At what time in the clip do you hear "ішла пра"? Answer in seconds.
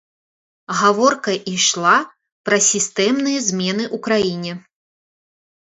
1.53-2.57